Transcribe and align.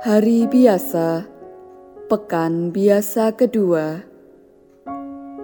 Hari 0.00 0.48
biasa, 0.48 1.28
pekan 2.08 2.72
biasa 2.72 3.36
kedua, 3.36 4.00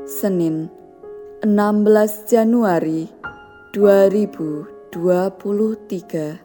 Senin 0.08 0.72
16 1.44 2.24
Januari 2.24 3.04
2023. 3.76 6.40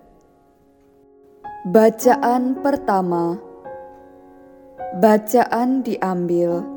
Bacaan 1.71 2.59
pertama 2.59 3.39
Bacaan 4.99 5.87
diambil 5.87 6.67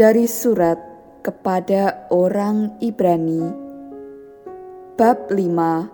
dari 0.00 0.24
surat 0.24 0.80
kepada 1.20 2.08
orang 2.08 2.72
Ibrani 2.80 3.44
bab 4.96 5.28
5 5.28 5.92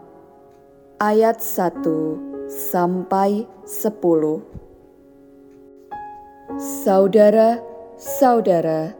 ayat 1.02 1.42
1 1.42 2.31
sampai 2.52 3.48
10 3.64 4.44
Saudara-saudara, 6.84 8.92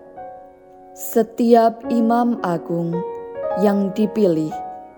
setiap 0.97 1.85
imam 1.93 2.41
agung 2.41 2.97
yang 3.61 3.93
dipilih 3.93 4.49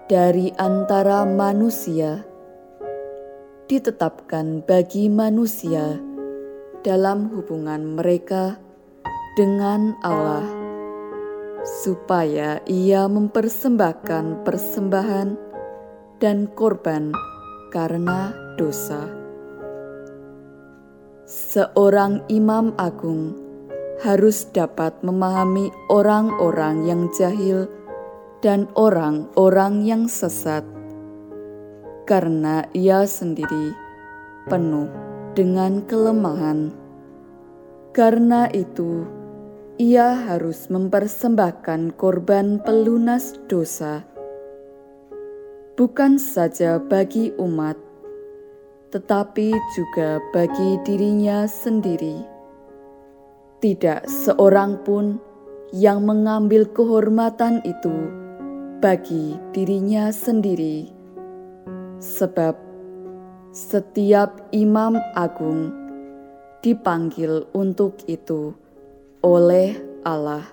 dari 0.06 0.54
antara 0.54 1.26
manusia 1.26 2.22
ditetapkan 3.66 4.62
bagi 4.62 5.10
manusia 5.10 5.98
dalam 6.86 7.34
hubungan 7.34 7.98
mereka 7.98 8.54
dengan 9.34 9.98
Allah, 10.06 10.46
supaya 11.82 12.62
Ia 12.70 13.10
mempersembahkan 13.10 14.46
persembahan 14.46 15.28
dan 16.23 16.46
korban 16.54 17.34
karena 17.74 18.30
dosa 18.55 19.24
seorang 21.24 22.21
imam 22.29 22.76
agung 22.76 23.32
harus 24.04 24.45
dapat 24.52 24.93
memahami 25.01 25.73
orang-orang 25.88 26.85
yang 26.85 27.09
jahil 27.16 27.65
dan 28.45 28.68
orang-orang 28.76 29.88
yang 29.88 30.04
sesat, 30.04 30.60
karena 32.04 32.68
ia 32.76 33.09
sendiri 33.09 33.73
penuh 34.52 34.93
dengan 35.32 35.80
kelemahan. 35.88 36.68
Karena 37.96 38.51
itu, 38.52 39.09
ia 39.80 40.13
harus 40.29 40.68
mempersembahkan 40.68 41.96
korban 41.96 42.60
pelunas 42.60 43.38
dosa, 43.48 44.04
bukan 45.74 46.18
saja 46.22 46.78
bagi 46.78 47.34
umat 47.38 47.94
tetapi 48.94 49.50
juga 49.74 50.22
bagi 50.30 50.78
dirinya 50.86 51.50
sendiri. 51.50 52.22
Tidak 53.58 54.06
seorang 54.06 54.78
pun 54.86 55.18
yang 55.74 56.06
mengambil 56.06 56.70
kehormatan 56.70 57.58
itu 57.66 57.90
bagi 58.78 59.34
dirinya 59.50 60.14
sendiri, 60.14 60.86
sebab 61.98 62.54
setiap 63.50 64.47
imam 64.54 64.94
agung 65.19 65.75
dipanggil 66.62 67.50
untuk 67.50 67.98
itu 68.06 68.54
oleh 69.26 69.75
Allah, 70.06 70.47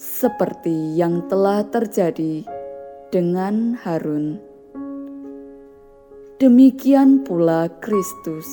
seperti 0.00 0.96
yang 0.96 1.28
telah 1.28 1.60
terjadi 1.68 2.61
dengan 3.12 3.76
Harun 3.76 4.40
Demikian 6.40 7.28
pula 7.28 7.68
Kristus. 7.84 8.48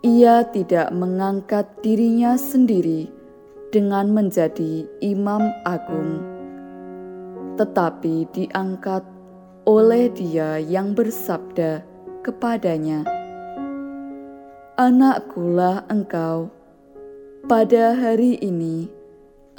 Ia 0.00 0.48
tidak 0.56 0.88
mengangkat 0.96 1.68
dirinya 1.84 2.40
sendiri 2.40 3.12
dengan 3.68 4.08
menjadi 4.10 4.88
imam 5.04 5.52
agung, 5.68 6.24
tetapi 7.60 8.24
diangkat 8.32 9.04
oleh 9.68 10.08
Dia 10.16 10.56
yang 10.56 10.96
bersabda 10.96 11.84
kepadanya, 12.24 13.04
"Anakkulah 14.80 15.84
engkau, 15.92 16.48
pada 17.44 17.92
hari 17.92 18.40
ini 18.40 18.88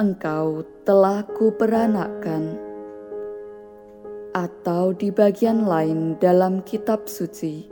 engkau 0.01 0.65
telah 0.81 1.21
kuperanakkan." 1.37 2.66
Atau 4.37 4.93
di 4.93 5.09
bagian 5.09 5.65
lain 5.65 6.13
dalam 6.21 6.61
kitab 6.61 7.09
suci, 7.09 7.65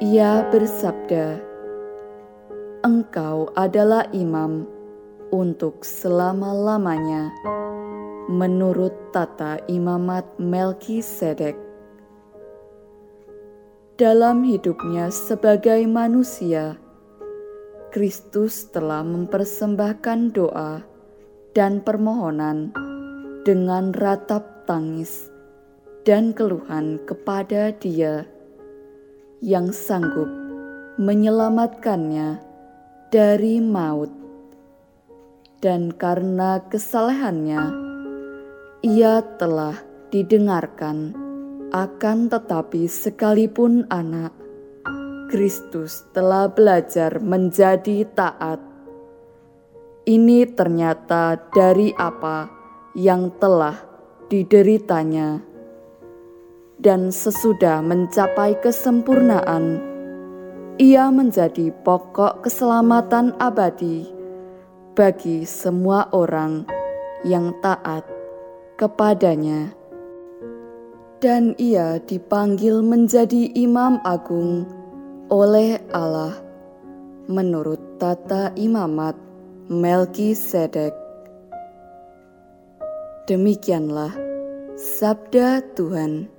ia 0.00 0.48
bersabda, 0.48 1.36
"Engkau 2.80 3.52
adalah 3.52 4.08
imam 4.16 4.64
untuk 5.28 5.84
selama-lamanya." 5.84 7.28
Menurut 8.28 8.92
tata 9.12 9.60
imamat 9.68 10.24
Melki 10.40 11.00
Sedek, 11.00 11.56
dalam 13.96 14.44
hidupnya 14.44 15.08
sebagai 15.08 15.80
manusia, 15.88 16.76
Kristus 17.88 18.68
telah 18.68 19.00
mempersembahkan 19.00 20.36
doa 20.36 20.84
dan 21.56 21.80
permohonan 21.80 22.72
dengan 23.48 23.96
ratap 23.96 24.68
tangis 24.68 25.32
dan 26.02 26.34
keluhan 26.34 27.00
kepada 27.06 27.72
Dia 27.78 28.26
yang 29.38 29.70
sanggup 29.70 30.28
menyelamatkannya 30.98 32.42
dari 33.08 33.62
maut, 33.62 34.10
dan 35.62 35.94
karena 35.94 36.58
kesalahannya 36.66 37.62
ia 38.82 39.22
telah 39.38 39.78
didengarkan. 40.10 41.14
Akan 41.68 42.32
tetapi, 42.32 42.88
sekalipun 42.88 43.84
anak 43.92 44.32
Kristus 45.28 46.08
telah 46.16 46.48
belajar 46.48 47.20
menjadi 47.20 48.08
taat. 48.16 48.56
Ini 50.08 50.48
ternyata 50.56 51.36
dari 51.52 51.92
apa 51.92 52.48
yang 52.96 53.28
telah 53.36 53.76
dideritanya 54.32 55.44
dan 56.78 57.10
sesudah 57.10 57.82
mencapai 57.82 58.54
kesempurnaan, 58.62 59.82
ia 60.78 61.10
menjadi 61.10 61.74
pokok 61.82 62.46
keselamatan 62.46 63.34
abadi 63.42 64.06
bagi 64.94 65.42
semua 65.42 66.06
orang 66.14 66.62
yang 67.26 67.50
taat 67.58 68.06
kepadanya. 68.78 69.74
Dan 71.18 71.58
ia 71.58 71.98
dipanggil 71.98 72.78
menjadi 72.78 73.50
imam 73.58 73.98
agung 74.06 74.62
oleh 75.34 75.82
Allah 75.90 76.38
menurut 77.26 77.98
tata 77.98 78.54
imamat 78.54 79.18
Melki 79.66 80.32
Sedek. 80.32 80.94
Demikianlah 83.26 84.14
sabda 84.78 85.60
Tuhan. 85.74 86.37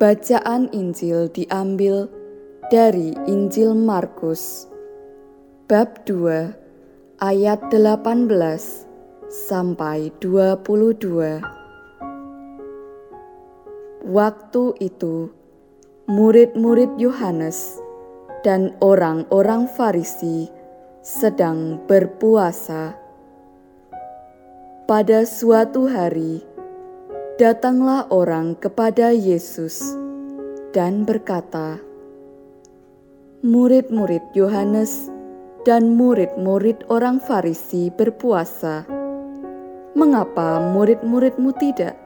Bacaan 0.00 0.72
Injil 0.72 1.28
diambil 1.28 2.08
dari 2.72 3.12
Injil 3.28 3.76
Markus 3.76 4.64
bab 5.68 6.08
2 6.08 7.20
ayat 7.20 7.60
18 7.68 8.32
sampai 9.28 10.08
22. 10.24 11.44
Waktu 14.08 14.64
itu 14.80 15.28
murid-murid 16.08 16.96
Yohanes 16.96 17.76
dan 18.40 18.72
orang-orang 18.80 19.68
Farisi 19.68 20.48
sedang 21.04 21.76
berpuasa. 21.84 22.96
Pada 24.88 25.28
suatu 25.28 25.92
hari, 25.92 26.40
datanglah 27.40 28.04
orang 28.12 28.52
kepada 28.52 29.16
Yesus 29.16 29.80
dan 30.76 31.08
berkata, 31.08 31.80
"Murid-murid 33.40 34.20
Yohanes 34.36 35.08
dan 35.64 35.96
murid-murid 35.96 36.84
orang 36.92 37.16
Farisi 37.16 37.88
berpuasa. 37.88 38.84
Mengapa 39.96 40.60
murid-muridmu 40.60 41.56
tidak?" 41.56 41.96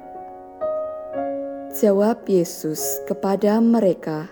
Jawab 1.82 2.22
Yesus 2.30 3.02
kepada 3.10 3.58
mereka, 3.58 4.30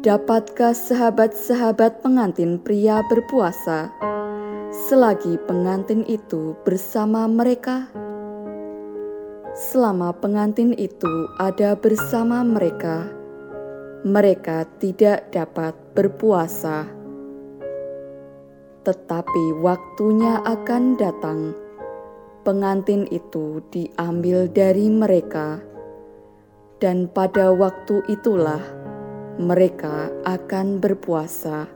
"Dapatkah 0.00 0.72
sahabat-sahabat 0.72 2.00
pengantin 2.00 2.56
pria 2.56 3.04
berpuasa 3.12 3.92
selagi 4.88 5.36
pengantin 5.44 6.00
itu 6.08 6.56
bersama 6.64 7.28
mereka. 7.28 8.07
Selama 9.58 10.14
pengantin 10.14 10.70
itu 10.78 11.26
ada 11.34 11.74
bersama 11.74 12.46
mereka, 12.46 13.10
mereka 14.06 14.62
tidak 14.78 15.34
dapat 15.34 15.74
berpuasa. 15.98 16.86
Tetapi 18.86 19.58
waktunya 19.58 20.38
akan 20.46 20.94
datang, 20.94 21.58
pengantin 22.46 23.10
itu 23.10 23.58
diambil 23.74 24.46
dari 24.46 24.86
mereka, 24.94 25.58
dan 26.78 27.10
pada 27.10 27.50
waktu 27.50 28.06
itulah 28.06 28.62
mereka 29.42 30.06
akan 30.22 30.78
berpuasa. 30.78 31.66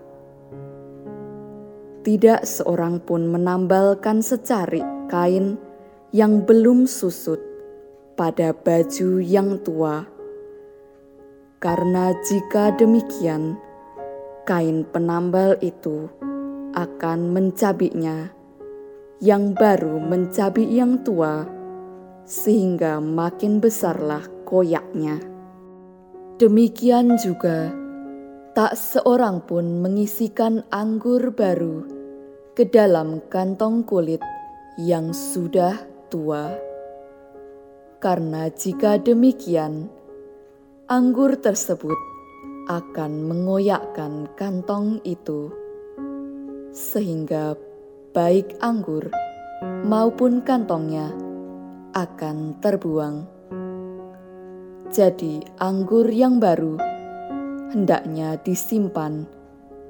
Tidak 2.07 2.47
seorang 2.47 3.03
pun 3.03 3.27
menambalkan 3.27 4.23
secari 4.23 4.87
kain 5.11 5.59
yang 6.15 6.47
belum 6.47 6.87
susut 6.87 7.52
pada 8.23 8.55
baju 8.55 9.19
yang 9.19 9.59
tua. 9.67 10.07
Karena 11.59 12.15
jika 12.23 12.71
demikian, 12.79 13.59
kain 14.47 14.87
penambal 14.87 15.59
itu 15.59 16.07
akan 16.71 17.35
mencabiknya, 17.35 18.31
yang 19.19 19.59
baru 19.59 19.99
mencabik 19.99 20.71
yang 20.71 21.03
tua, 21.03 21.51
sehingga 22.23 23.03
makin 23.03 23.59
besarlah 23.59 24.23
koyaknya. 24.47 25.19
Demikian 26.39 27.19
juga 27.19 27.75
tak 28.55 28.79
seorang 28.79 29.43
pun 29.43 29.83
mengisikan 29.83 30.63
anggur 30.71 31.35
baru 31.35 31.91
ke 32.55 32.71
dalam 32.71 33.19
kantong 33.27 33.83
kulit 33.83 34.23
yang 34.79 35.11
sudah 35.11 35.75
tua. 36.07 36.72
Karena 38.03 38.51
jika 38.51 38.99
demikian, 38.99 39.87
anggur 40.91 41.39
tersebut 41.39 41.95
akan 42.67 43.31
mengoyakkan 43.31 44.27
kantong 44.35 44.99
itu, 45.07 45.55
sehingga 46.75 47.55
baik 48.11 48.59
anggur 48.59 49.07
maupun 49.87 50.43
kantongnya 50.43 51.15
akan 51.95 52.59
terbuang. 52.59 53.23
Jadi, 54.91 55.63
anggur 55.63 56.11
yang 56.11 56.43
baru 56.43 56.75
hendaknya 57.71 58.35
disimpan 58.43 59.31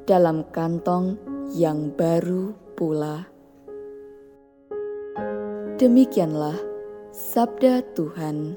dalam 0.04 0.44
kantong 0.52 1.16
yang 1.56 1.88
baru 1.96 2.52
pula. 2.76 3.24
Demikianlah 5.80 6.71
sabda 7.12 7.84
Tuhan. 7.94 8.56